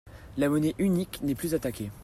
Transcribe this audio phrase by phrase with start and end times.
[0.37, 1.91] La monnaie unique n’est plus attaquée.